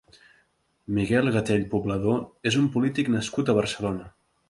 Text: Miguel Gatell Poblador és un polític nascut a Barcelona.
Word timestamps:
Miguel 0.99 1.29
Gatell 1.35 1.67
Poblador 1.75 2.51
és 2.53 2.61
un 2.65 2.73
polític 2.79 3.15
nascut 3.19 3.53
a 3.57 3.61
Barcelona. 3.63 4.15